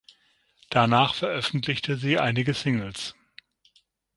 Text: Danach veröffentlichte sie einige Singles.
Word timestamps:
Danach 0.71 1.13
veröffentlichte 1.13 1.95
sie 1.95 2.17
einige 2.17 2.55
Singles. 2.55 3.13